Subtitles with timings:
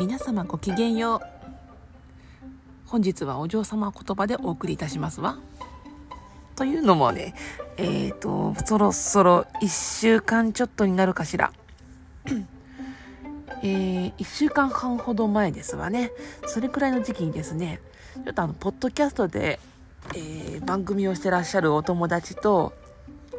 [0.00, 1.20] 皆様ごきげんよう。
[2.86, 5.36] 本日はお嬢様言葉でお送りいたしますわ。
[6.56, 7.34] というのもね
[7.76, 9.68] えっ、ー、とそろそろ1
[10.00, 11.52] 週間ちょっとになるかしら。
[13.62, 16.12] えー、1週間半ほど前ですわね。
[16.46, 17.78] それくらいの時期にですね
[18.24, 19.60] ちょっとあのポッドキャストで、
[20.14, 22.72] えー、番組をしてらっしゃるお友達と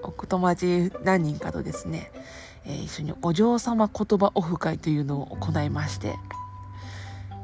[0.03, 2.11] お友達何人かとですね、
[2.65, 6.17] えー、一緒にお嬢様言葉オフ会というのを行いまして、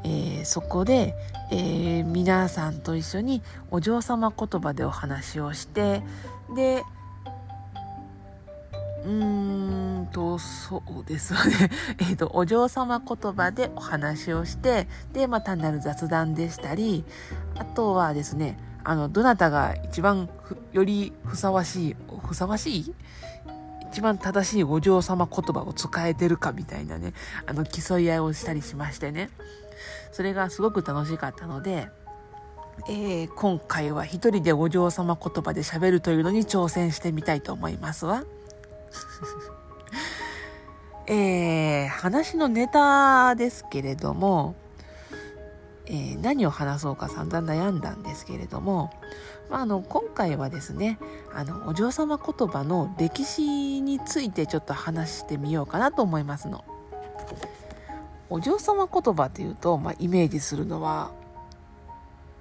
[0.03, 1.15] えー、そこで、
[1.51, 6.01] えー、皆さんと一緒にお嬢様言葉でお話をして
[6.55, 6.83] で
[9.03, 11.69] うーんとそうですよね。
[12.09, 17.05] えっとお嬢様言葉でお話をしてで、まあ、単なる雑談でしたり
[17.57, 20.29] あとはですねあのどなたが一番
[20.73, 22.95] よりふさわしいふさわしい
[23.91, 27.13] 一番正しいお嬢様言葉を使えてるかみたいなね
[27.45, 29.29] あの競い合いをしたりしましてね。
[30.11, 31.87] それがすごく楽しかったので、
[32.89, 38.23] えー、今回は一人でお嬢様言葉で喋るというのに挑戦してみたいと思いますわ。
[41.07, 44.55] えー、話のネタですけれども、
[45.85, 48.91] えー、何を話そうか散々悩んだんですけれども、
[49.49, 50.99] まあ、あの今回はですね
[51.33, 56.65] あのお嬢様言葉の歴史についてちょっと話してみようかなと思いますの。
[58.29, 61.11] お嬢様言葉というと、まあ、イメージするのは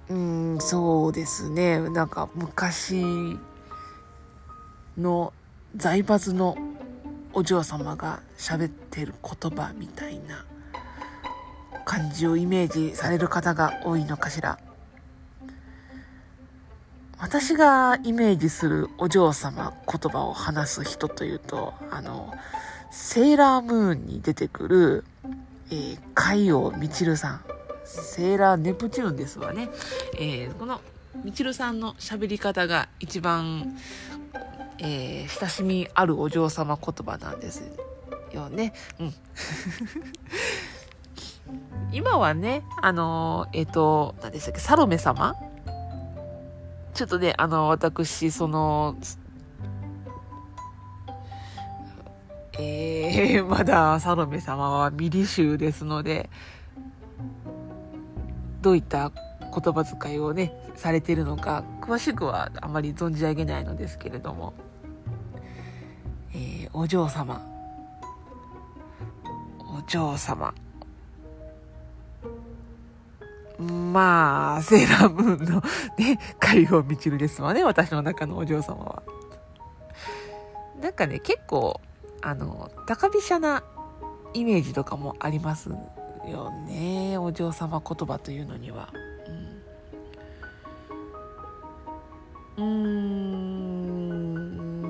[0.09, 1.81] うんそうですね。
[1.91, 3.37] なんか昔
[4.97, 5.33] の
[5.75, 6.57] 財閥の
[7.33, 10.45] お嬢様が喋ってる言葉みたいな
[11.84, 14.59] 感じをイメージされる方が多いのかしら。
[17.19, 22.31] 私がイメージするお嬢様言葉を話す人というとあの
[22.91, 25.05] セーラームーンに出てくる
[25.70, 27.41] えー、海王みちるさん。
[27.84, 29.68] セーラーネプチューンですわね。
[30.18, 30.80] えー、この
[31.24, 33.77] みちるさんの喋り方が一番、
[34.79, 37.63] えー、親しみあるお嬢様言葉なんです
[38.33, 38.74] よね。
[38.98, 39.14] うん。
[41.92, 45.36] 今はね、あのえっ、ー、と、何でしたっけ、サロメ様？
[46.95, 48.96] ちょっとね、あの、私、その、
[52.58, 56.30] えー、 まだサロメ様はミリ州ですので、
[58.62, 64.55] どういった言葉遣いをね、されてるのか、詳しくはあまり存じ上げないのですけれども、
[66.34, 67.40] えー、お嬢様、
[69.78, 70.55] お嬢様、
[73.58, 75.62] まあ、セーラームーンの
[75.98, 79.02] ね、海王みちるですわね、私の中のお嬢様は。
[80.80, 81.80] なんかね、結構、
[82.22, 83.62] あの、高飛車な
[84.34, 85.70] イメージとかもあります
[86.28, 87.16] よね。
[87.18, 88.92] お嬢様言葉というのには。
[92.58, 92.64] うん。
[92.64, 93.06] うん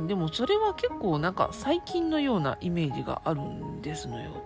[0.07, 4.43] でもそれは結構なんか最近のようなイメージがあるんですのよ。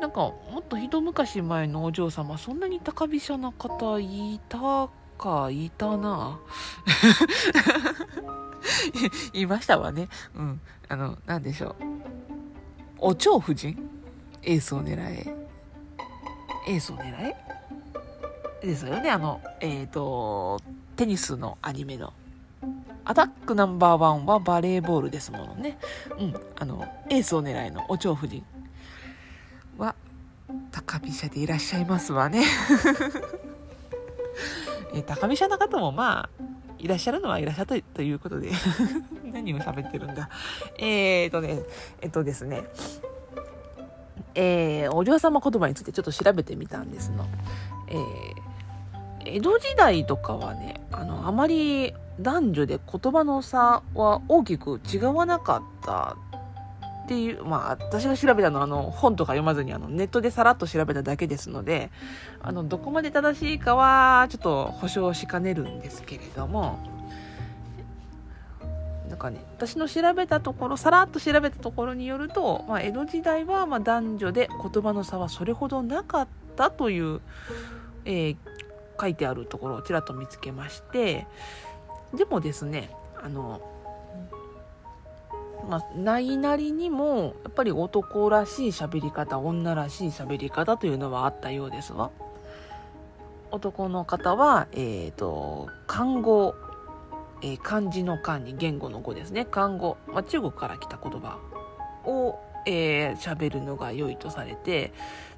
[0.00, 6.38] なんかもっと一昔前のお嬢様そんなに高飛車な方いたかいたな
[9.34, 10.08] いましたわね。
[10.34, 10.60] うん。
[10.88, 11.76] あの、なんでしょう。
[12.98, 13.76] お蝶夫人？
[14.42, 15.26] エースを狙え。
[16.66, 17.36] エースを狙え？
[18.66, 19.10] ですよね。
[19.10, 20.60] あの、えっ、ー、と、
[20.96, 22.12] テニスのアニメの。
[23.04, 25.78] アタックナンバーワンはバレーボールですものね。
[26.18, 26.34] うん。
[26.56, 28.44] あの、エースを狙えのお蝶夫人
[29.78, 29.94] は、
[30.70, 32.44] 高飛車でいらっしゃいますわね。
[34.94, 36.30] え高飛車の方もまあ、
[36.78, 38.50] いらっしゃるのはいらっしゃったということで
[39.32, 40.28] 何を喋ってるんだ。
[40.78, 41.60] えーとね、
[42.00, 42.64] えっとですね、
[44.34, 47.26] えー、お嬢様言葉についてちょっと調べてみたんですの。
[47.88, 56.16] えー、江戸時代とかはね、あの、あまり男女で言葉の差は大きく違わなかった
[57.08, 61.90] っていう、まあ、私が調べたのは、あの、本とか読まずに、あの、ネットでさらっと調べただけですので、
[62.42, 66.78] あの、どこまで正しいかは、ちょっと保証しかねるんですけれども、
[69.08, 77.22] なんかね、私の調べたところ、さらっと調べたところによると、まあ、江戸時代は、ま、男女で言葉の差はそれほどなかったという、
[78.04, 78.36] えー、
[79.00, 81.26] 書いてあるところをちらっと見つけまして、
[82.14, 82.90] でもですね、
[83.22, 83.77] あの、
[85.68, 92.10] まあ、ないなりにもやっぱり男らしい喋り方女らしい喋り方というのはあったようですわ。
[93.50, 96.54] 男の方はえっ、ー、と漢語、
[97.42, 99.44] えー、漢字の漢に言語の語ですね。
[99.44, 101.38] 漢語、まあ、中国から来た言葉
[102.04, 102.38] を
[102.68, 104.92] えー、喋るのが良いとされて、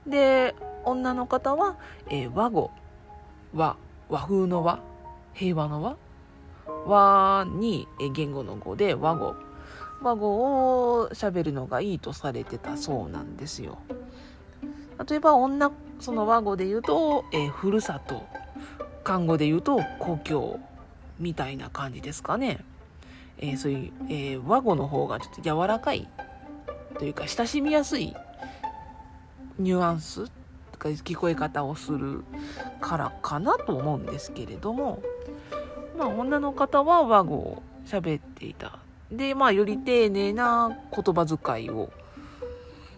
[0.07, 0.55] で、
[0.85, 1.77] 女の方は、
[2.09, 2.73] えー、和語、
[3.55, 3.77] 和、
[4.09, 4.81] 和風の和、
[5.35, 5.97] 平和の和、
[6.87, 9.37] 和に、えー、言語の語で和語、
[10.03, 13.79] 和語を喋るのがいいとされてたそうなんですよ。
[15.09, 18.27] 例えば女、その和語で言うと、えー、ふるさと、
[19.05, 20.61] 漢語で言うと故郷
[21.19, 22.65] みたいな感じですかね。
[23.39, 26.09] えー、そういう、えー、和語の方がちょっと柔らかい
[26.99, 28.15] というか親しみやすい
[29.59, 30.31] ニュアンス
[30.73, 32.23] とか聞こえ方をする
[32.81, 35.03] からかなと思うんですけれども
[35.97, 38.79] まあ女の方は和語を喋っていた
[39.11, 41.91] でまあより丁寧な言葉遣いを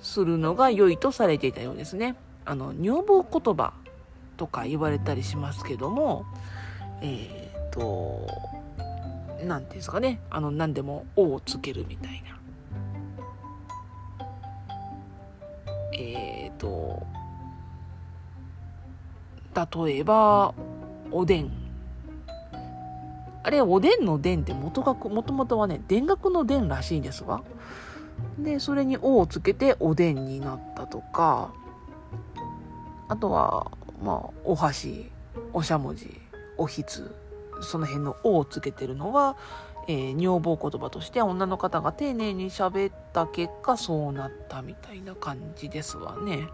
[0.03, 2.17] するのが良いとされていたようですね。
[2.45, 3.73] あの女房言葉
[4.37, 6.27] とか言われたりしますけども
[7.01, 8.27] えっ、ー、と
[9.45, 10.21] 何ていうんですかね。
[10.29, 12.39] あの何でも「お」をつけるみたいな。
[15.95, 17.07] えっ、ー、と
[19.87, 20.55] 例えば
[21.11, 21.62] おでん
[23.43, 27.43] あれおでんのでんって元がもともとはね田楽のでんらしいんですわ
[28.39, 31.51] でそれに「お」をつけておでんになったとか
[33.09, 33.71] あとは
[34.03, 35.11] まあお箸
[35.53, 36.21] おしゃもじ
[36.57, 37.15] おひつ
[37.61, 39.37] その辺の「お」をつけてるのは、
[39.89, 46.49] えー、女房言葉として女の方が丁寧に喋った結果そうなったみたいな感じですわね。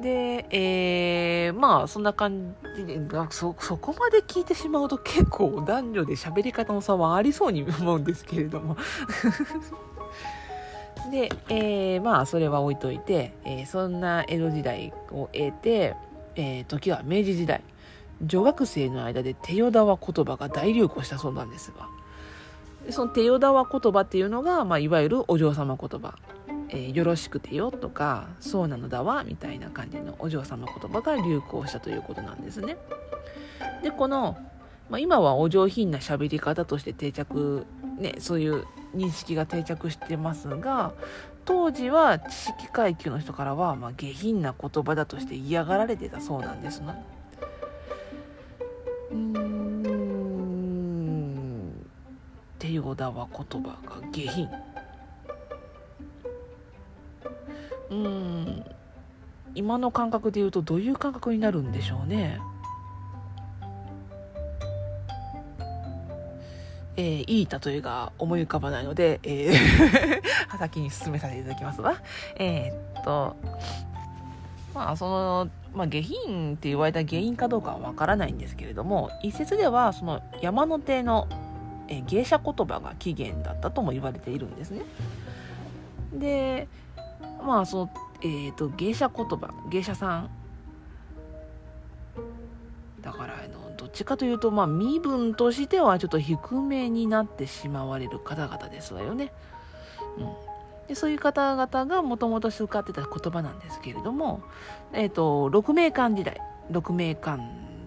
[0.00, 3.00] で、えー、まあそんな感じで
[3.30, 8.76] そそこまで聞いてしまうと結構男女で喋り方の差はありそうに思うんですけれども。
[11.10, 15.96] で、えー、まあそれは置いといて、えー、そんな江戸時代を得て、
[16.36, 17.62] えー、時は明治時代。
[18.22, 21.88] 女学生の間で手よだわ言葉が大流行したそうなんですが。
[22.90, 26.14] その手よだわ言葉っていうのが、まあ、いわゆるお嬢様言葉、
[26.72, 32.76] えー、よろしくてよとかそうなのだわみたいな感じのお嬢様言葉が流行したということなんですね。
[33.82, 34.38] でこの、
[34.88, 37.66] まあ、今はお上品な喋り方として定着
[37.98, 38.64] ねそういう
[38.94, 40.92] 認識が定着してますが
[41.44, 46.94] 当時は知識階級の人からは、まあ、下品な言葉だとして嫌がられてたそうなんですね。
[49.10, 49.80] うん。
[52.58, 54.48] 手よだわ言葉が下品。
[57.90, 58.64] うん
[59.54, 62.40] 今の感覚で言うとどういう感覚になるんでしょうね
[66.96, 70.22] えー、いい例えが思い浮かばないので、えー、
[70.58, 71.94] 先に進めさせていただきますわ。
[72.36, 73.36] えー、っと、
[74.74, 81.26] まあ、その、まあ、下品って言われた原因かどうかはわからないんですけれども、一説では、その山手の、
[81.88, 84.82] え芸者言葉が起源だったとも言われているんですね。
[86.12, 86.68] で、
[87.42, 87.90] まあ、その、
[88.22, 90.30] えっ、ー、と、芸者言葉、芸者さん、
[93.00, 99.32] だから、あの、どっちかというと、まあ、身分としてはちょっと低めになってしまわれる方々ですわよね。
[100.18, 100.50] うん。
[100.88, 104.42] でそういう方々がもともと使ってた言葉なんですけれども、
[104.92, 107.40] えっ、ー、と、六名館時代、六名館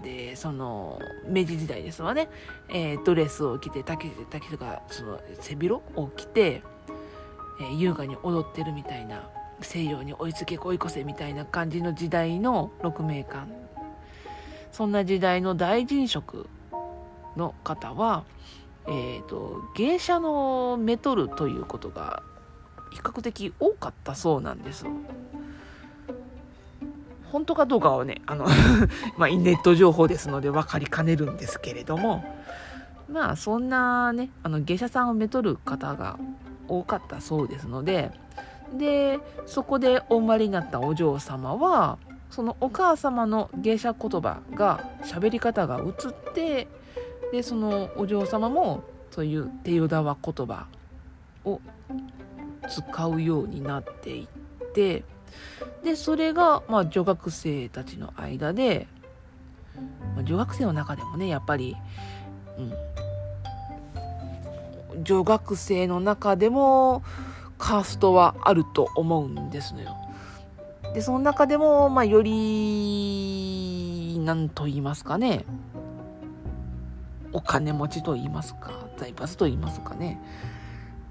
[0.04, 2.30] で、その、明治時代ですわね、
[2.70, 6.62] えー、ドレスを着て、竹、竹とか、その、背広を着て、
[7.60, 9.30] えー、優雅に踊ってるみたいな、
[9.64, 13.48] 西洋に追いつけ追い越せみたいな感じの時代の六名館。
[14.72, 16.48] そんな時代の大臣職
[17.38, 18.24] の方は、
[18.86, 22.24] えーと芸者のメトルということが
[22.94, 24.86] 比較的多かったそうなんです
[27.32, 28.46] 本当かどうかはねあの
[29.18, 32.24] まあネット情報ですので分かりかねるんですけれども
[33.10, 36.20] まあそんなねあの芸者さんをめとる方が
[36.68, 38.12] 多かったそうですので
[38.78, 41.98] でそこでお生まれになったお嬢様は
[42.30, 46.68] そのお母様の芸者言葉が喋り方が移って
[47.32, 50.68] でそのお嬢様もそういう手よだわ言葉
[51.46, 51.62] を
[52.68, 55.04] 使うようになっていって
[55.84, 58.88] でそれが、まあ、女学生たちの間で、
[60.16, 61.76] まあ、女学生の中でもねやっぱり、
[62.58, 62.62] う
[65.00, 67.04] ん、女学生の中でも
[67.64, 69.96] カーストはあると思うんですのよ。
[70.94, 75.46] でその中でも、まあ、より何と言いますかね
[77.32, 80.20] お金持ちと言いますか財閥と言いますかね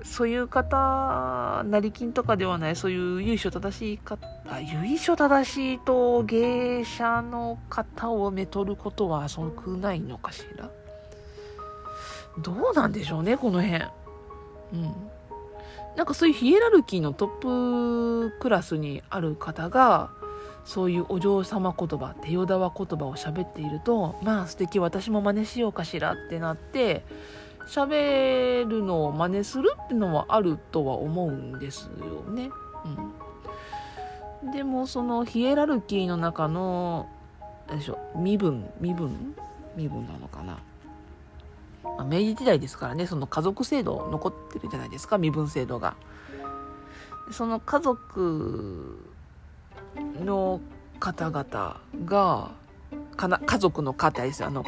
[0.02, 4.28] そういう方、成金とかではない、そういう由緒正しい方、
[4.60, 10.70] 由緒正しいと芸者の方をめとることは少ないのかしら
[12.38, 13.84] どうなんでしょうね、この辺。
[14.74, 15.11] うん。
[15.96, 20.10] なんかそういうヒエラルキーのトップクラスにある方が
[20.64, 27.04] そういうお嬢様言葉手よだわ言葉を喋っているとまあ素敵私も真似しようかしらってなって
[27.68, 32.50] 喋るのを真似するってのはあるとは思うんですよね。
[34.44, 37.08] うん、でもそのヒエラルキーの中の
[37.68, 39.34] 何でしょう身分身分
[39.76, 40.58] 身分なのかな。
[41.84, 45.96] まあ、明治時代ですからねその家族制度残ってるじゃないですか身分制度が。
[47.30, 48.98] その家族
[50.24, 50.60] の
[50.98, 52.50] 方々が
[53.16, 54.64] かな家族の方ですあの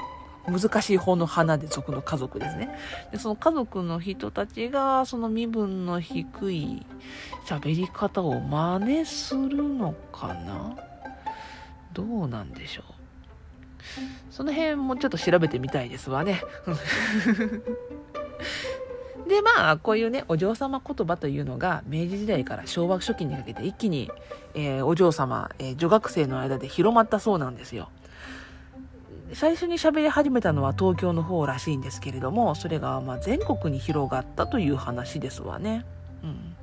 [0.47, 2.77] 難しい方の花で族の家族ですね。
[3.11, 6.87] でその家族の人たちがその身分の低い
[7.47, 10.77] 喋り方を真似するのかな？
[11.93, 12.94] どうなんでしょう？
[14.31, 16.43] その辺もちょっと調べてみたいですわね
[19.29, 24.11] でまあこういうねお嬢様言葉というのが明治時代から昭和初期にかけて一気に、
[24.55, 27.89] えー、お嬢様、えー、女学生の間で広まったそうなんですよ。
[29.33, 35.85] 最初に喋り始めたのは東京の方らしいんですけれどもそれがま全国に広がったという話ですわね。
[36.23, 36.57] うん、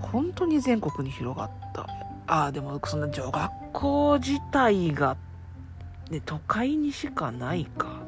[0.00, 1.86] 本当に全国に広がった。
[2.26, 5.16] ああでもそんな女学校自体が、
[6.10, 8.02] ね、都会にしかないか。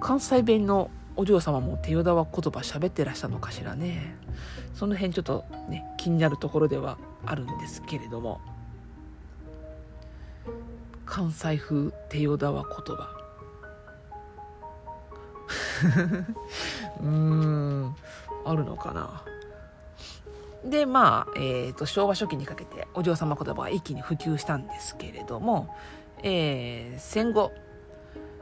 [0.00, 4.16] 関西弁のお嬢様も手よだわ言葉喋ってらっしゃるのかしらね。
[4.74, 8.40] その辺ちょっとね気になるところではあるんですけれども。
[11.06, 13.08] 関西風手よだわ言葉。
[17.00, 17.96] うーん
[18.44, 19.24] あるのかな。
[20.64, 25.74] でまあ、えーと、昭和初期にかけてお嬢様言葉が一気に普及したんですけれども、
[26.22, 27.52] えー、戦後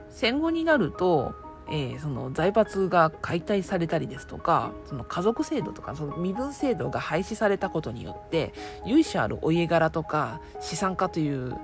[0.09, 1.35] 戦後になると
[1.71, 8.52] えー、その財閥が解体されたりですとかその家族制度とかその身分制度が廃止されたことによって
[8.85, 11.57] 由緒あるお家柄とか資産家という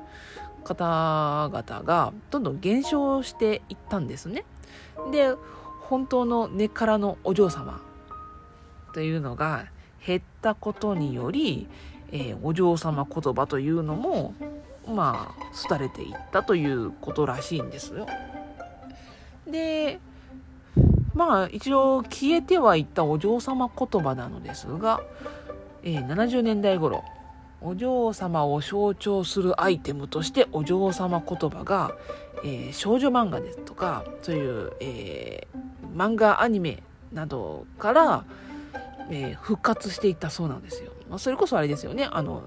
[0.65, 4.45] 方々がどんどん減少していったんですね。
[5.11, 5.35] で
[5.81, 7.81] 本当の根っからのお嬢様
[8.93, 9.67] というのが
[10.09, 11.69] 減ったことにより、
[12.12, 14.35] えー、お嬢様言葉というのも
[14.87, 18.07] まあ廃れていったということらしいんですよ。
[19.47, 20.00] で
[21.12, 25.03] まあ一応消えてはいったお嬢様言葉なのですが、
[25.83, 27.05] えー、70年代頃
[27.61, 31.95] お嬢様を象徴するアイテムとしてお嬢様言葉が、
[32.45, 38.25] えー、少女漫画ですとかそういう、えー、漫画アニメなどから、
[39.11, 40.93] えー、復活していったそうなんですよ。
[41.09, 42.43] まあ、それこそあれですよねあの、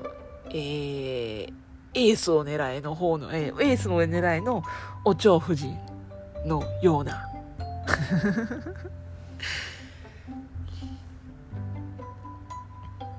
[0.50, 1.53] えー、
[1.94, 4.63] エースを狙いの方の、えー、エースの狙いの
[5.03, 5.77] お蝶夫人
[6.46, 7.27] のような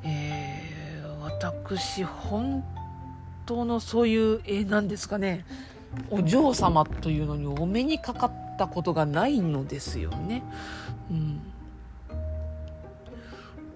[0.04, 2.64] えー、私本
[3.46, 5.44] 当のそういうえー、何ですかね
[6.10, 10.42] お嬢様というのにお目にかかったことがないのですよね。
[11.10, 11.51] うん、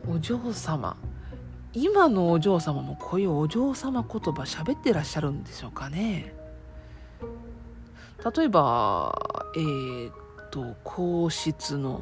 [0.09, 0.97] お嬢様。
[1.73, 6.33] 今のお嬢様もこういうお嬢様言葉喋ってらっしゃるんでしょうかね。
[8.37, 9.15] 例えば
[9.57, 10.15] えー、っ
[10.51, 12.01] と皇室の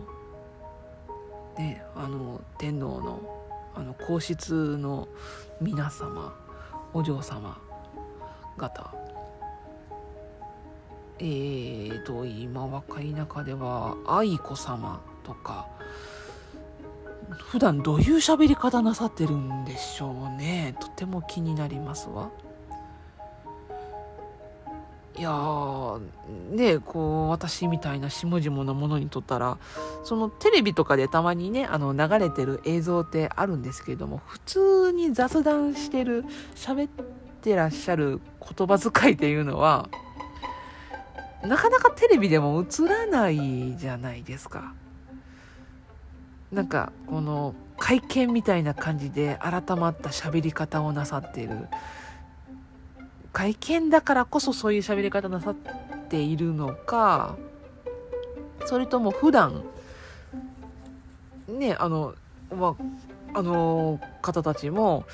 [1.58, 3.20] ねあの天皇の
[3.74, 5.08] あの皇室の
[5.60, 6.34] 皆様
[6.92, 7.58] お嬢様
[8.58, 8.94] 方。
[11.20, 15.66] えーと今若い中では愛子様とか。
[17.30, 22.30] 普段どういう喋り方なさってるんでしょうねとても気になりますわ。
[25.16, 26.00] いやー
[26.50, 29.58] ねこう私みたいな下々なものにとったら
[30.02, 36.24] そのテレビとかでたまにねあの流れてる映像ってあるんですけれども普通に雑談してる
[36.56, 36.90] 喋っ
[37.42, 39.88] てらっしゃる言葉遣いっていうのは
[41.44, 44.74] なかなかテレビでも映らないじゃないですか。
[46.54, 51.68] なんかこの会見みたいな感じで改まった喋り方をなさっている。
[53.32, 55.54] 会見だからこそそういう喋り方なさっ
[56.08, 57.36] ているのか
[58.64, 59.64] それとも普段
[61.48, 62.14] ねあの
[62.56, 62.76] ま
[63.34, 65.04] ああの方たちも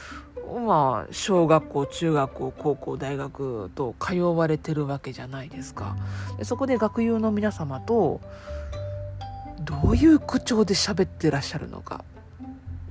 [0.66, 5.96] まあ小学校中学校高校大学と通われてるわけじゃないですか。
[6.36, 8.20] でそこで学友の皆様と
[9.60, 12.04] どういう口調で喋ってらっしゃるのか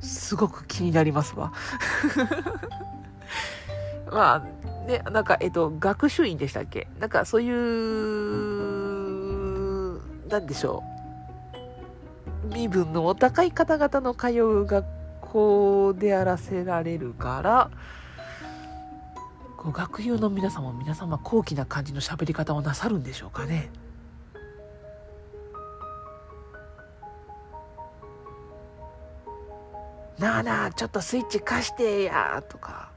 [0.02, 1.52] すごく気になりますわ。
[4.12, 6.88] まあね、なんか、えっと、学習院でしたっけ？
[7.00, 7.60] なんかそういう、
[10.30, 10.84] なんでしょ
[12.46, 12.54] う。
[12.54, 14.86] 身分のお高い方々の通う学
[15.22, 17.70] 校であらせられるから
[19.58, 23.70] ご学友の皆様皆様高貴な感じの喋り方をなさるんでしょうかね。
[30.20, 32.90] なあなあちょっとスイッチ貸してやとか。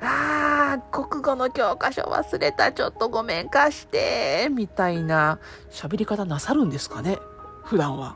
[0.00, 5.38] あー国語の教科書忘れたちょっとごめん貸してみたいな。
[5.70, 7.18] 喋り方なさるんですかね
[7.64, 8.14] 普段は。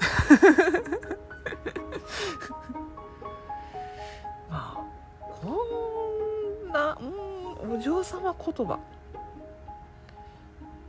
[4.50, 4.76] まあ
[5.42, 5.64] こ
[6.68, 7.04] んなう
[7.68, 8.78] んお嬢様言葉。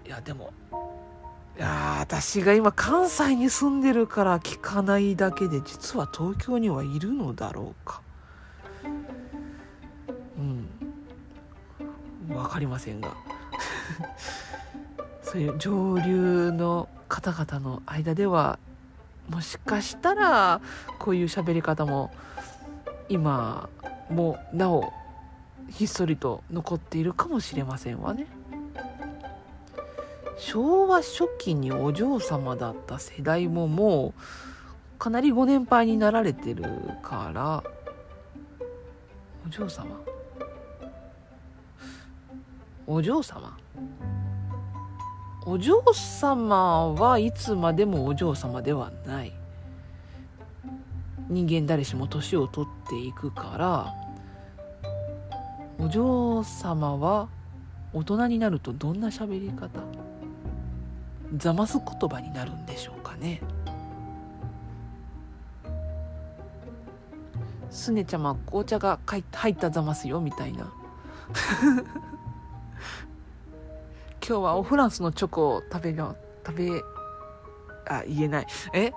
[0.05, 0.51] いやでも
[1.61, 8.01] や私が今関西に住んでるから聞かないだけで実は東京にはいるのだろうか。
[10.37, 10.67] うん。
[12.27, 13.15] 分かりませんが。
[15.21, 18.57] そういう上流の方々の間では
[19.29, 20.61] もしかしたら
[20.97, 22.11] こういう喋り方も
[23.07, 23.69] 今
[24.09, 24.91] もうなお
[25.69, 28.25] ひっそりと残っているかもしれませんわね。
[30.41, 36.63] 昭和初期にお嬢様だった世代ももうかなりご年配になられてる
[37.03, 37.63] から
[39.45, 40.01] お嬢様？
[42.87, 43.55] お嬢様？
[45.45, 49.33] お嬢様はいつまでもお嬢様ではない。
[51.29, 53.93] 人間誰しも年を取っていくから
[55.77, 57.29] お嬢様は
[57.93, 59.69] 大人になるとどんな喋り方？
[61.35, 63.41] ざます言葉になるんでしょうかね。
[67.69, 70.71] すねちゃま紅茶が入ったざますよみたいな。
[74.23, 76.83] 今日はおフランスのチョコを食べよ食べ
[77.87, 78.47] あ言えない。
[78.73, 78.91] え？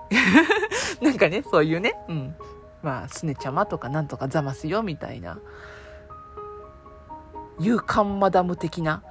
[1.01, 1.95] なんかねそういうね。
[2.09, 2.35] うん。
[2.83, 5.39] まあすねちゃまとかなんとかざますよみたいな。
[7.59, 9.01] 勇敢マダム的な。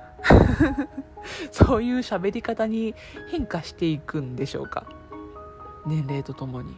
[1.52, 2.94] そういう喋り方に
[3.30, 4.84] 変化していくんでしょうか。
[5.86, 6.76] 年齢とともに。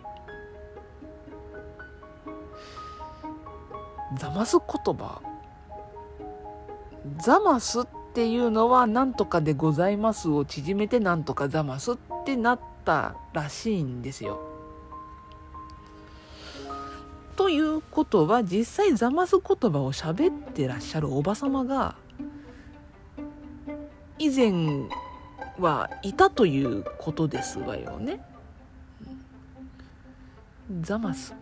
[4.19, 5.21] ざます言葉。
[7.19, 14.41] ざますっていうのは何とかでございますを縮めて何とかざますってなったらしいんですよ。
[17.37, 21.97] ということは実際ざます言葉を喋ってらっしゃるおばさまが
[24.18, 24.88] 以前
[25.59, 28.20] はいたということですわよね。
[30.81, 31.35] ザマス。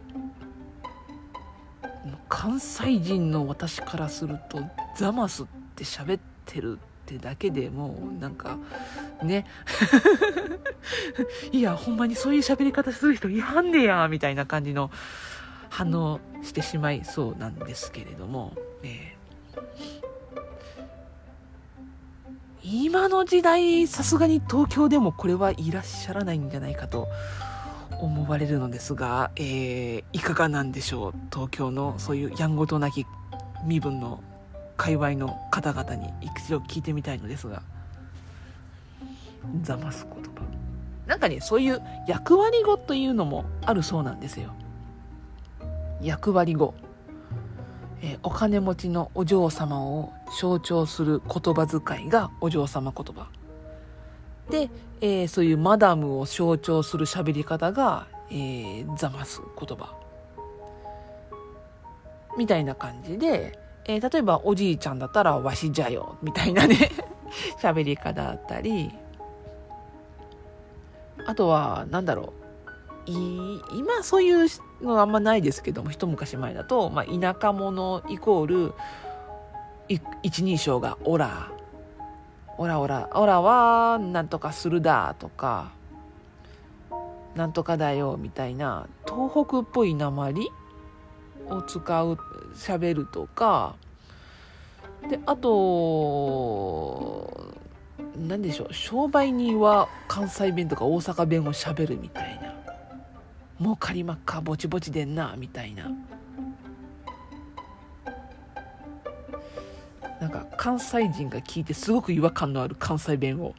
[2.28, 4.60] 関西人の私からすると
[4.96, 8.58] ザマスって喋ってるってだけでもうなんか
[9.22, 9.46] ね。
[11.52, 14.90] いやほんまにそういう喋り方する人いはんねやみたいな感じの
[15.70, 20.04] 反応してしまいそうなんですけれども、えー、
[22.94, 27.09] 今の時代さすがに東京でもこれはいらっしゃらないんじゃないかと
[27.98, 31.12] 思われるのですが、えー、いかがなんでしょう？
[31.33, 33.04] 東京のそういうやんごとなき
[33.66, 34.22] 身分の
[34.76, 37.62] 界隈の方々に一度聞いてみたいのですが。
[39.62, 40.30] ざます言葉
[41.09, 44.54] なんかねそういう役割語というのもあるそうなんですよ。
[46.00, 46.74] 役割語、
[48.07, 53.29] え、お金持ちのお嬢様を象徴する言葉遣いがお嬢様言葉。
[54.51, 54.69] で、
[55.01, 59.95] えー、そういうマダムを象徴する喋り方が、えー、ざます言葉。
[62.37, 66.19] みたいな感じで、えー、例えばおじいちゃんだったらわしじゃよ。
[66.23, 66.90] みたいなね。
[67.59, 68.93] 喋り方だったり。
[71.27, 72.43] あとは何だろう。
[73.07, 74.49] 今そういう
[74.83, 78.75] のあんまないですけども一昔前だと、まあ、田舎者イコール
[80.23, 81.53] 一人称がオラ
[82.57, 85.73] オラオラオラはなんとかするだとか
[87.35, 90.51] なんとかだよみたいな東北っぽい鉛
[91.49, 92.19] を使う
[92.55, 93.75] 喋るとか
[95.09, 97.55] であと
[98.17, 102.54] 何でしょう商売人は関西弁とか大阪弁をしゃべるみたいな。
[103.59, 105.90] もう借りまっかぼちぼちでんなみたいな。
[110.21, 113.55] なんか関西人が聞いてすごく違和感のある関西弁を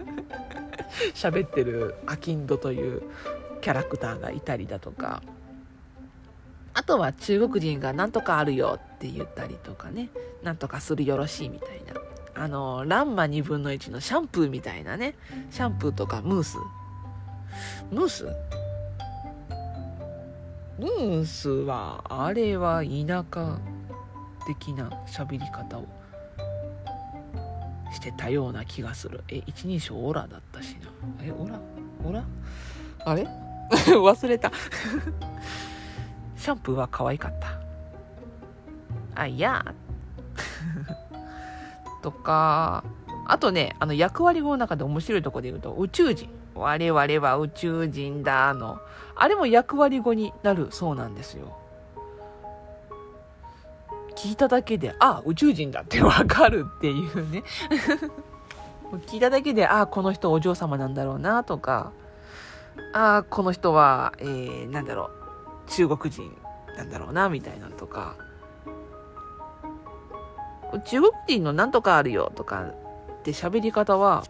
[1.14, 3.02] 喋ってるアキンドという
[3.60, 5.22] キャラクターがいたりだとか。
[6.72, 10.08] あとは中国人が「なんとかあるよ」って言ったりとかね
[10.42, 12.00] 「なんとかするよろしい」みたいな。
[12.42, 15.14] あの、ランマ2分の1のシャンプーみたいなね。
[15.50, 16.56] シャンプーとかムース。
[17.90, 18.26] ムース？
[20.80, 23.58] ムースは、あれは田舎
[24.46, 25.86] 的な喋り方を
[27.92, 29.22] してたような気がする。
[29.28, 30.88] え、一人称オラだったしな。
[31.22, 31.60] え、オラ？
[32.02, 32.24] オラ？
[33.04, 33.26] あれ？
[33.70, 34.50] 忘れた
[36.34, 37.60] シャンプーは可愛かった。
[39.20, 39.62] あ、いや。
[42.00, 42.84] とか、
[43.26, 46.39] あとね、あの役割語の中で面白いとこで言うと、宇宙人。
[46.54, 48.78] 我々は宇宙人だの。
[49.14, 51.56] あれも役割語になるそうなんですよ。
[54.14, 57.42] 聞いただけで、あ、宇宙人だってわかるっていうね。
[59.06, 61.92] 聞いただけで、あ、この人お嬢様なんだろうなとか、
[62.92, 65.10] あ、この人は、えー、なんだろ
[65.66, 66.36] う、中国人
[66.76, 68.16] なんだろうなみたいなのとか、
[70.84, 74.24] 中国人のなんとかあるよとかって喋り方は、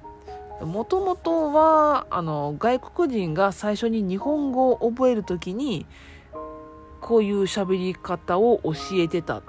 [0.60, 5.86] もともとは、あの、外国人が最初に日本語を覚えるときに、
[7.00, 9.42] こういう喋り方を教えてたっ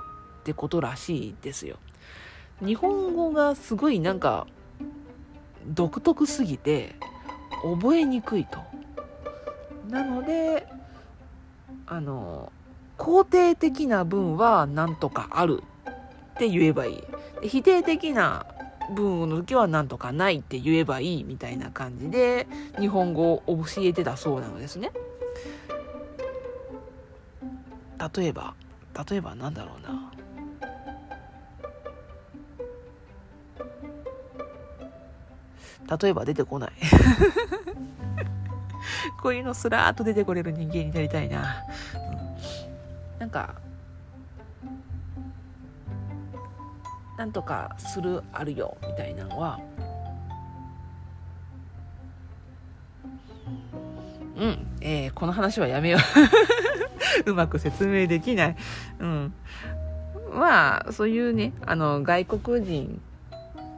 [0.43, 1.77] てことらしいですよ。
[2.61, 4.47] 日本語がすごいなんか、
[5.65, 6.95] 独特すぎて、
[7.61, 8.59] 覚えにくいと。
[9.89, 10.67] なので、
[11.87, 12.51] あの、
[12.97, 15.63] 肯定的な文はなんとかある
[16.33, 17.03] って言えばいい。
[17.49, 18.45] 否定的な
[18.89, 22.47] 文の時はなんとかないって言えばいいみたいな感じで
[22.79, 24.91] 日本語を教えてたそうなのですね。
[28.15, 28.55] 例えば、
[29.09, 30.11] 例えばなんだろうな。
[36.01, 36.71] 例えば出てこない。
[39.21, 41.63] こういうのすらーっと出てこれる人間になりたいな。
[43.13, 43.55] うん、なんか、
[47.21, 49.59] なんとかするあるよみたいなのは
[54.35, 55.99] うん、えー、この話はやめよ
[57.27, 58.55] う うまく説明できない。
[58.97, 59.33] うん。
[60.33, 62.99] まあ、そういうね、あの、外国人、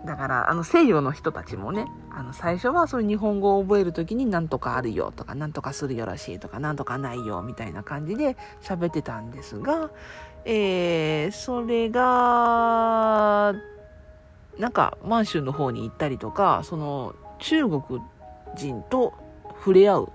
[0.05, 9.89] だから、あの、西洋の人たちもね、あの、最初はそういう日本語を覚えるときになんとかあるよとか、なんとかするよろしいとか、なんとかないよみたいな感じで喋ってたんですが、
[10.45, 13.53] えー、それが、
[14.59, 17.81] なんか満州の方に行ったりとか、その中国
[18.55, 19.13] 人と
[19.57, 20.11] 触れ合う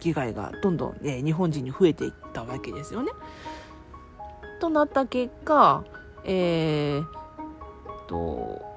[0.00, 3.12] 機会がどんどん、ね、日本人に増えていったわけですよね。
[4.60, 5.84] となった結果、
[6.24, 8.71] えー、と、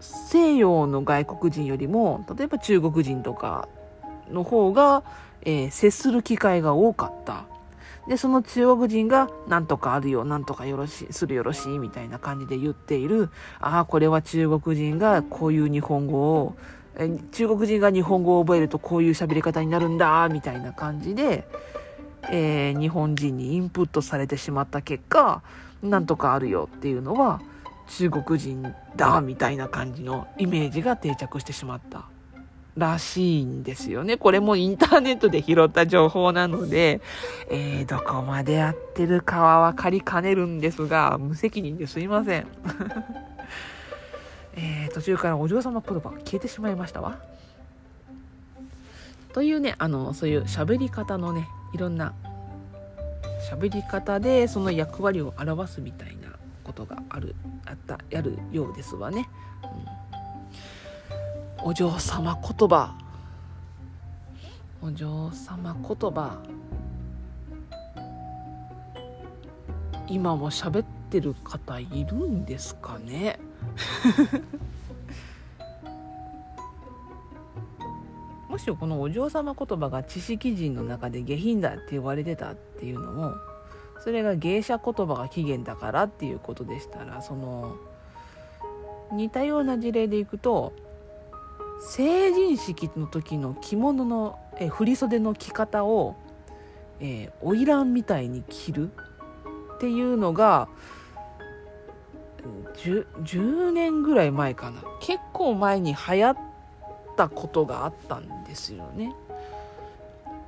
[0.00, 3.68] 西洋の外国人よりも、例えば中国人とか
[4.30, 5.02] の方が、
[5.42, 7.44] えー、接する機会が多かった。
[8.08, 13.30] で、その中国人が、なんとかあるよ、なんとかよろしい、するよろしい、みたいな感じで言っている、
[13.60, 16.54] ああ、これは中国人がこういう日本語を、
[16.98, 21.48] え中国人が日本語を覚えるとこういう喋り方になるんだ、みたいな感じで、
[22.30, 25.42] えー、日本人にインプットされてしまった結果、
[25.82, 27.40] なんとかあるよっていうのは、
[27.88, 32.06] 中国人だ、みたいな感じのイメージが定着してしまった。
[32.76, 34.18] らしいんですよね。
[34.18, 37.00] これもインターネットで拾った情報なので、
[37.48, 42.46] えー、どこまでやってるかは分かりかねるんですが、無責任ですいません。
[44.58, 47.18] えー、途中からお嬢様言葉が消えてしまいましたわ。
[49.32, 52.14] というね、あの、そういう喋り方のね、いろんな
[53.50, 56.15] 喋り方でその役割を表すみたいな
[56.66, 59.28] ことがある、あった、やるようですわね。
[61.62, 61.70] うん。
[61.70, 62.92] お嬢様言葉。
[64.82, 66.42] お嬢様言葉。
[70.08, 73.38] 今も喋ってる方いるんですかね？
[78.48, 83.34] もしこのお嬢様言葉が知識人の中で下品だって言われてたっていうのも
[84.00, 87.76] それが芸者言葉が起源だからっていうことでしたらその
[89.12, 90.72] 似たような事例でいくと
[91.80, 96.16] 成人式の時の着物の、え振袖の着方を
[97.00, 98.90] えー、花魁みたいに着る
[99.76, 100.68] っていうのが
[102.76, 104.82] 10, 10年ぐらい前かな。
[105.00, 106.36] 結構前に流行っ
[107.16, 109.14] たことがあったんですよね。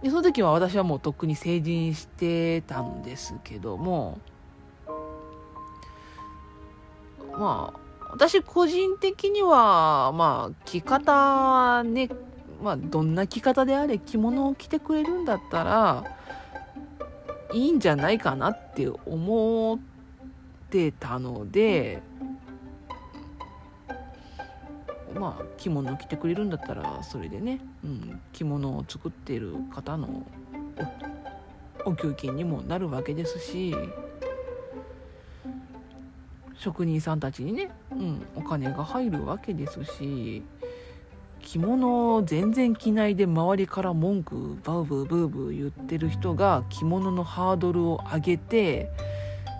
[0.02, 4.18] でその時は私はもうとっくに成人してたんですけども
[7.32, 12.08] まあ私個人的には、まあ、着方ね、
[12.62, 16.04] まあ、どんな着方であれ着物を着てくれるんだったら、
[17.52, 19.78] いいんじゃないかなって思っ
[20.70, 22.02] てたので、
[25.18, 30.26] まあ着物を着てくれるんだったらそれでね、うん、着物を作っている方の
[31.84, 33.74] お給金にもなるわけですし
[36.56, 40.42] 職人さんたちにね、うん、お金が入るわけですし
[41.40, 48.90] 着物を全然着ないで周りから文句バウブーブーブー言ってる人が着物のハードルを上げて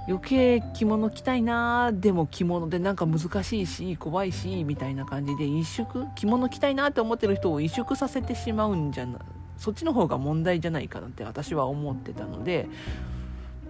[0.09, 6.07] 余計着物着たいなでも着物でなんか難しいし怖いしみたいな感じで一縮？
[6.16, 9.18] 着物着たいなって思ってる人を萎縮させてしまうんじゃな
[9.59, 12.68] そっちの方が問題じゃないかなって私は思ってたので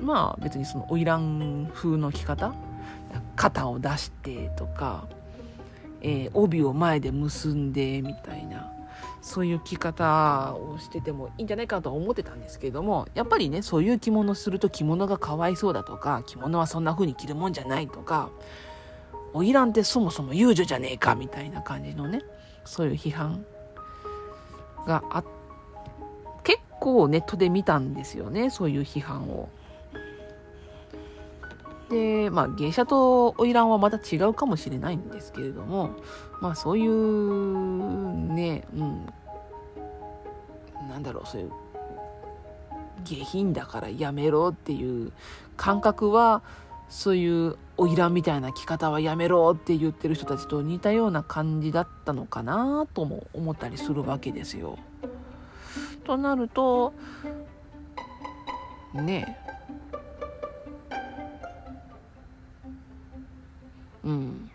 [0.01, 2.55] まあ別にその花魁風の着方？
[3.35, 5.09] 肩を出してとか、
[6.03, 8.78] えー、帯を前で結んでみたいな。
[9.21, 18.31] そういう着方をしててもいいんじゃないかなと思ってたんですけれどもやっぱりねそういう着物すると着物がかわいそうだとか着物はそんな風に着るもんじゃないとか
[19.33, 22.23] 花魁ってそもそも遊女じゃねえかみたいな感じのね
[22.65, 23.45] そういう批判
[24.87, 25.25] があ
[26.43, 29.49] 結構ネットで見たんですよねそういう批判を。
[31.91, 35.97] でまあ芸者と花魁はまた違うかもしれないんですけれども
[36.41, 39.07] まあそういうねうん
[40.89, 41.53] なんだろうそういう
[43.05, 45.13] 下品だからやめろっていう
[45.57, 46.43] 感覚は
[46.89, 54.79] そういう花魁みたいな着方はやめろって言ってる人たちと似たような感じだったのかなとも思ったりするわけですよ。
[56.05, 56.95] となると
[58.95, 59.48] ねえ
[64.05, 64.51] うん。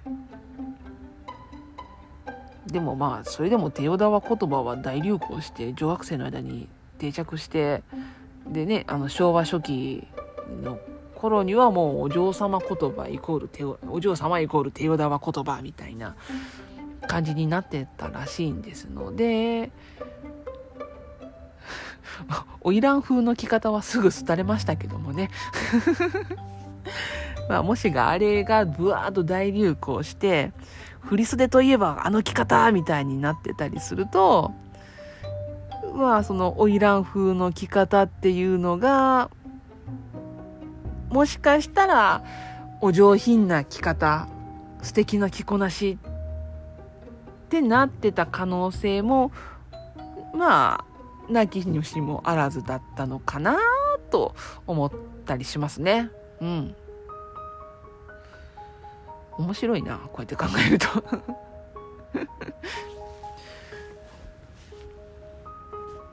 [2.67, 7.83] でもまあそれでも手代田は言葉は大流行して女学生の間に定着して
[8.47, 10.07] でねあの昭和初期
[10.63, 10.79] の
[11.15, 16.15] 頃にはもうお嬢様言葉イコール手お嬢様イコール手代田は言葉みたいな
[17.07, 19.15] 感じになってたらしいんですの。
[19.15, 19.71] で
[22.27, 25.29] 花魁風の着方はすぐ廃れましたけどもね。
[27.49, 30.51] まあ、もしがあれがブワーッと大流行して
[31.01, 34.53] 振り袖といえばあの着方みたいになってたりすると
[35.93, 39.29] まあその花魁風の着方っていうのが
[41.09, 42.23] もしかしたら
[42.81, 44.27] お上品な着方
[44.81, 49.31] 素敵な着こなしってなってた可能性も
[50.33, 50.85] ま
[51.29, 53.57] あなきにしもあらずだったのかな
[54.09, 54.91] と思っ
[55.25, 56.09] たりしますね。
[56.41, 56.75] うん。
[59.37, 60.87] 面白いなこうやって考えると。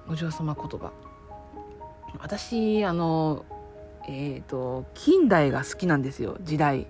[0.10, 0.90] お嬢様言葉。
[2.18, 3.44] 私あの
[4.08, 6.86] えっ、ー、と近代が好きなんですよ時代。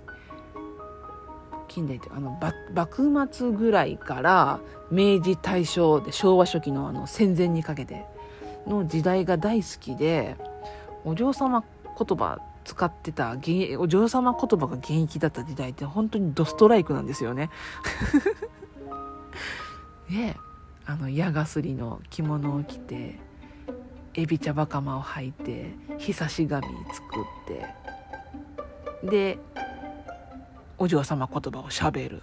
[1.68, 2.36] 近代ってあの
[2.74, 4.58] 幕末ぐらいから
[4.90, 8.06] 明治大正で昭和初期のあの戦前にかけて
[8.66, 10.36] の時代が大好きで
[11.04, 11.62] お嬢様
[11.96, 13.36] 言葉使ってた
[13.78, 17.50] お嬢様言葉が現役だった時代って本当にドストライクなんですよね。
[20.08, 20.36] ね
[20.86, 23.18] あの矢がすりの着物を着て
[24.14, 27.04] エビ茶バカマを履いてひさし紙作
[27.44, 29.38] ってで
[30.78, 32.22] お嬢様言葉をしゃべる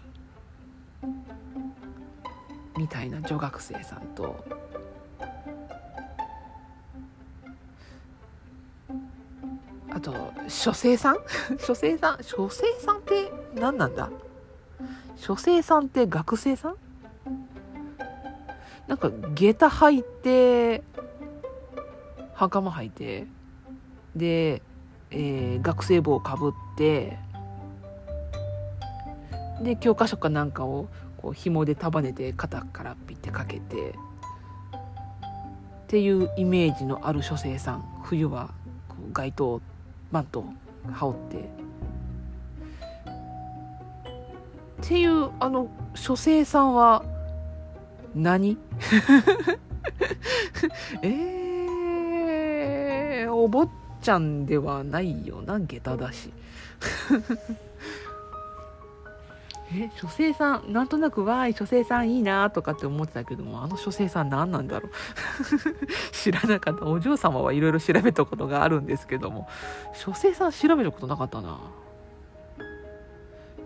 [2.78, 4.44] みたいな女学生さんと
[9.92, 10.14] あと
[10.48, 11.18] 書生さん？
[11.60, 12.24] 書生さん？
[12.24, 14.10] 書生さんって何なんだ？
[15.16, 16.76] 書生さんって学生さん？
[18.88, 20.84] なんか下駄履いて
[22.34, 23.28] 袴履いて
[24.16, 24.62] で、
[25.12, 27.18] えー、学生帽をかぶって
[29.62, 33.96] で教科書かなんかをこう紐で束ねて肩からピッてかけてっ
[35.88, 37.84] ていうイメージのある書生さん。
[38.04, 38.52] 冬は
[38.88, 39.62] こう街灯
[40.12, 40.46] マント
[40.92, 41.38] 羽織って。
[44.82, 47.04] っていうあの書生さんは
[48.16, 48.58] 何？
[51.02, 53.70] えー、お坊
[54.02, 56.32] ちゃんではないよな下駄だし。
[59.74, 64.92] え書生さんなんとなくわーい書生さんいいなとかって思ってたけどもあの書生さん何なんだろう。
[66.14, 66.86] 知らなかった。
[66.86, 69.48] お嬢様はいろいろ調べたことがあるんですけども。
[69.94, 71.60] 書生さん調べることなかったな。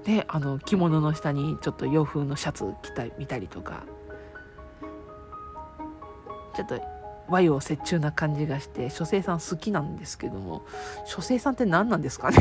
[0.04, 3.84] であの着物の下にちょっと洋風のシャツ着た見たりとか。
[6.56, 6.82] ちょっと
[7.30, 10.66] 和洋折衷な感じがして書生さん好きなんですけども
[11.06, 12.38] 書生さんって何なんですかね。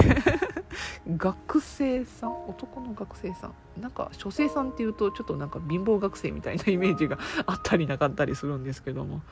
[1.16, 9.22] 学生さん男の学生さんなんか書生さんっていうとちょっとなんか貧乏学生みたいなイメージがあったりなかったりするんですけども。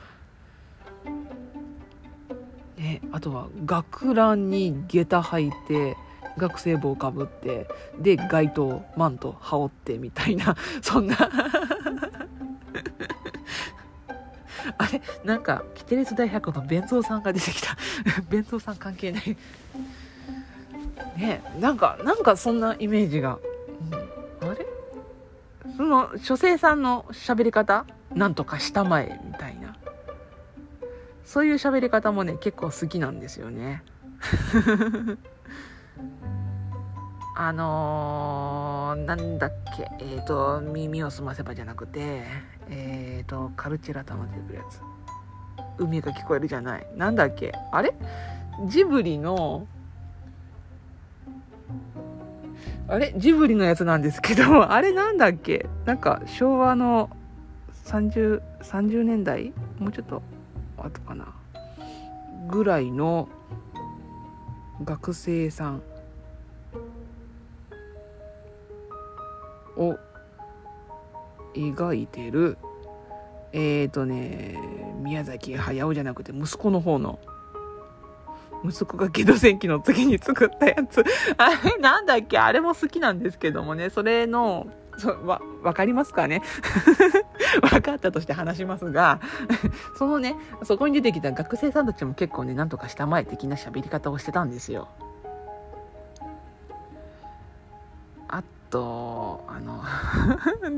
[2.77, 5.97] ねあとは学ランに下駄履いて
[6.37, 7.67] 学生帽かぶって
[7.99, 11.15] で街灯マント羽織ってみたいな そんな。
[14.77, 17.75] あれなんかキテレツ大百科の弁蔵さんが出てきた。
[18.29, 19.37] 弁蔵さん関係ない。
[21.17, 23.39] ねなんかなんかそんなイメージが、
[24.41, 24.65] うん、あれ？
[25.77, 27.85] その書生さんの喋り方？
[28.13, 29.75] なんとかしたまえみたいな。
[31.25, 33.83] そういう喋り方もね結構好きなんですよね。
[37.37, 39.89] あのー、なんだっけ？
[39.99, 42.23] えっ、ー、と耳を澄ませばじゃなくて
[42.69, 44.81] えっ、ー、とカルチェラタマ出てくるやつ。
[45.77, 46.87] 海が聞こえるじゃない。
[46.97, 47.53] なんだっけ？
[47.71, 47.93] あれ？
[48.67, 49.67] ジブリの
[52.87, 53.13] あれ？
[53.17, 55.67] ジブリのやつなんですけど あれなんだっけ？
[55.85, 57.09] なんか昭和の
[57.85, 59.53] 30, 30年代？
[59.79, 60.21] もうちょっと
[60.77, 61.33] 後かな？
[62.47, 63.29] ぐらいの
[64.83, 65.81] 学生さん
[69.77, 69.97] を
[71.53, 72.57] 描いてる
[73.51, 74.57] えっ、ー、とね
[75.01, 77.19] 宮崎駿じゃなくて息子の方の
[78.65, 81.03] 息子がゲド戦記の時に作ったやつ。
[81.37, 82.37] あれなんだっけ？
[82.37, 83.89] あれも好きなんですけどもね。
[83.89, 84.67] それの
[84.97, 86.41] そわ分かりますかね？
[87.71, 89.19] 分かったとして話しますが
[89.97, 90.35] そのね。
[90.63, 94.89] そこに出てきた学生さんたちも結構ねなんとかしたまえ的な喋り方をしてたんですよ。
[98.27, 99.81] あとあの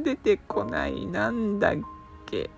[0.03, 1.05] 出てこない。
[1.07, 1.75] なんだっ
[2.27, 2.49] け？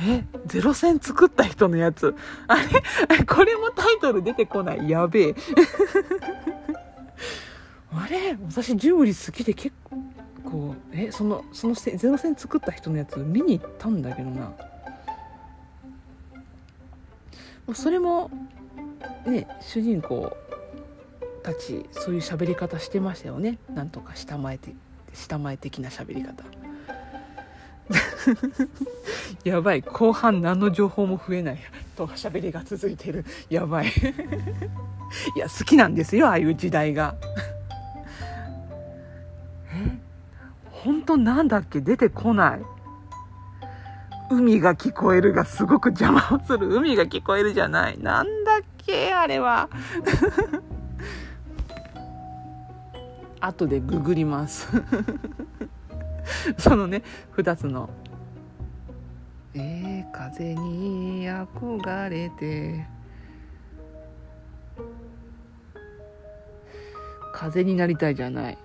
[0.00, 2.14] えゼロ戦作った人のやつ。
[2.48, 3.24] あれ？
[3.24, 4.88] これもタイトル出てこない？
[4.88, 5.34] やべえ。
[7.92, 8.36] あれ？
[8.48, 9.74] 私ジブリ好きで結
[10.44, 10.74] 構。
[10.92, 14.52] えそのそのゼロ戦作った人のやつ見に行ったんだけどな。
[17.74, 18.30] それも
[19.26, 20.36] ね主人公
[21.42, 23.58] たちそういう喋り方してましたよね。
[23.74, 24.74] なんとか下前て
[25.12, 26.42] 下前的な喋り方。
[29.44, 29.82] やばい。
[29.82, 31.58] 後半何の情報も増えない。
[31.96, 33.24] と喋りが続いてる。
[33.48, 33.86] やばい。
[35.36, 37.14] いや好きなんですよああいう時代が。
[39.74, 39.98] え？
[40.70, 41.80] 本当なんだっけ？
[41.80, 42.60] 出てこない。
[44.30, 46.68] 海が聞こえるがすごく邪魔をする。
[46.72, 47.98] 海が聞こえるじゃない。
[47.98, 49.12] なんだっけ？
[49.12, 49.68] あれは。
[53.40, 54.68] 後でググります。
[56.58, 57.02] そのね
[57.36, 57.90] 2つの
[59.54, 62.86] 「えー、風に憧れて」
[67.32, 68.58] 風になりたいじゃない。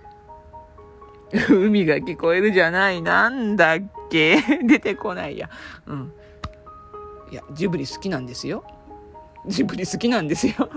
[1.50, 3.02] 海が聞こえるじゃない。
[3.02, 4.42] なんだっけ。
[4.68, 5.50] 出てこないや。
[5.86, 6.14] うん。
[7.32, 8.64] いやジブリ好きなんですよ。
[9.48, 10.54] ジブリ好きなんですよ。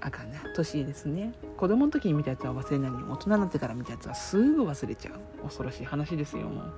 [0.00, 0.38] あかんな。
[0.54, 1.32] 年ですね。
[1.56, 5.42] 子供の時に見たやつは忘れないのに大人になってから見たやつはすぐ忘れちゃう。
[5.42, 6.74] 恐ろしい話ですよもう。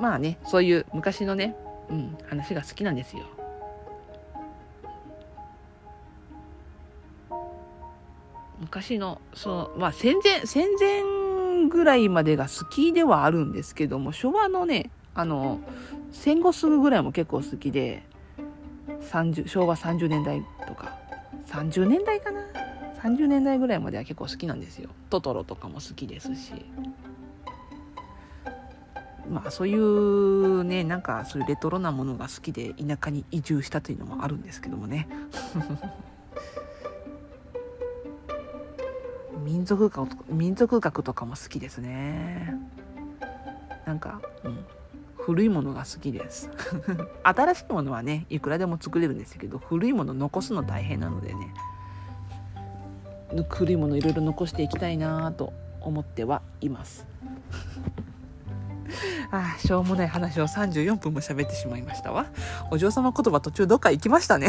[0.00, 1.54] まあねそういう昔のね、
[1.90, 3.24] うん、話が好きなんですよ。
[8.60, 11.02] 昔のそのまあ戦前戦前
[11.68, 15.60] ぐらいまでが好きではあるんですけども昭和のねあの
[16.12, 18.02] 戦後すぐぐらいも結構好きで
[19.10, 20.98] 30昭和30年代とか
[21.48, 22.40] 30年代かな
[23.02, 24.90] ？30年代ぐらいまでは結構好きなんですよ。
[25.08, 26.52] トトロとかも好きですし。
[29.30, 35.08] まあそういうねなんかそういうレトロなものが好きで田舎に移住したというのもあるんですけどもね。
[39.44, 42.54] 民族学民族学とかも好きですね。
[43.86, 44.58] なんか、うん、
[45.16, 46.50] 古いものが好きです。
[47.22, 51.54] 新しいものはねいくらでも作れるんですけど古いもの残すの大変なのでね。
[53.48, 57.06] 古いものいろいろ残していきたいなと思ってはいます。
[59.30, 62.26] ああしょうもない話を34分も喋ってしまいましたわ。
[62.70, 64.48] お嬢様言葉途中どっか行きましたね。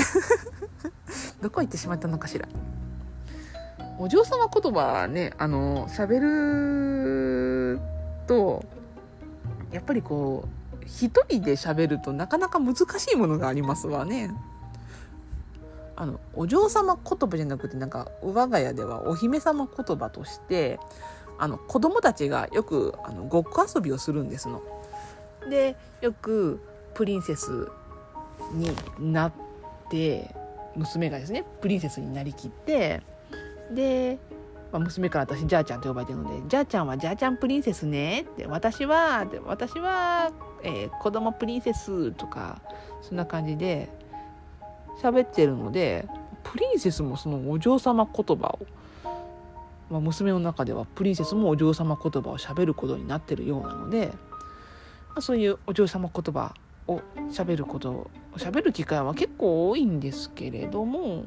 [1.41, 2.47] どこ行ってしまったのかしら。
[3.97, 7.79] お嬢様言葉ねあの喋る
[8.25, 8.65] と
[9.71, 14.31] やっぱりこう一人で喋るとなかなか難しいものがありますわね。
[15.95, 20.79] あのお嬢様言葉じゃなくてなんか我が家ではお姫様言葉として
[21.41, 24.61] あの子供たちがよくあのごっこ遊びをするんですの。
[25.49, 26.61] でよく
[26.93, 27.67] プリンセス
[28.53, 29.33] になっ
[29.89, 30.35] て
[30.75, 33.01] 娘がですねプリンセスになりきって
[33.73, 34.19] で、
[34.71, 40.31] まあ、娘から私ジャーちゃんと呼ばれてるので「ジャーちゃんはジャーちゃんプリンセスね」って「私は」って「私は、
[40.61, 42.61] えー、子供プリンセス」とか
[43.01, 43.89] そんな感じで
[45.01, 46.07] 喋ってるので
[46.43, 48.59] プリンセスもそのお嬢様言葉を、
[49.91, 54.07] まあ、娘の中ではプリンセスもお嬢様言葉を喋ることになってるようなので、
[55.09, 56.55] まあ、そういうお嬢様言葉
[56.87, 61.25] を喋ること喋る機会は結構多いんですけれども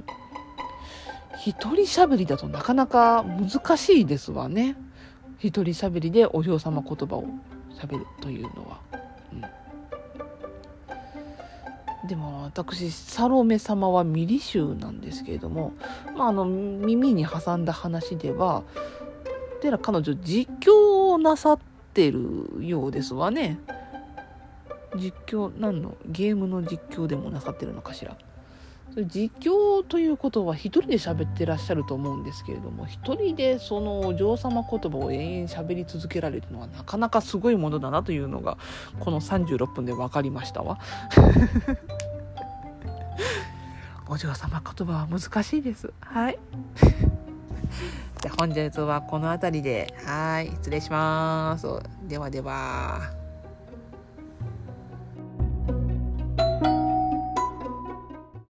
[1.45, 4.77] 一人喋りだとなかなか難しいですわね
[5.39, 7.27] 一人喋りでお嬢様言葉を
[7.79, 8.81] 喋るというのは。
[9.33, 9.43] うん、
[12.09, 15.73] でも私サロメ様はミリ州なんですけれども、
[16.17, 18.63] まあ、あの耳に挟んだ話では
[19.63, 21.59] てら彼女実況をなさっ
[21.95, 22.21] てる
[22.61, 23.59] ようですわね。
[24.97, 25.97] 実況何の？
[26.07, 28.17] ゲームの実況でもなさってるのかしら？
[29.03, 38.57] 実況ということは一人で喋ってらっしゃると思うんですけれども一人でそのお嬢様言葉を延々喋り続けられるのはなかなかすごいものだなというのが
[39.01, 40.79] この36分で分かりましたわ。
[44.07, 45.91] お嬢様言葉は難しいです。
[46.01, 46.39] はい。
[48.21, 49.95] じゃあ本日はこの辺りで。
[50.05, 50.49] はい。
[50.49, 51.67] 失礼します。
[52.07, 53.24] ではでは